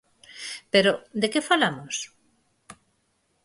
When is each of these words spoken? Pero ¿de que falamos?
Pero 0.73 0.91
¿de 1.21 1.27
que 1.31 1.47
falamos? 1.49 1.95